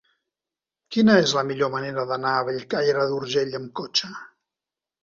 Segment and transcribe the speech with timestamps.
[0.95, 4.15] Quina és la millor manera d'anar a Bellcaire d'Urgell amb cotxe?